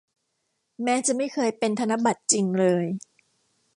[0.83, 2.85] แม้จะไม่เคยเป็นธนบัตรจริงเลย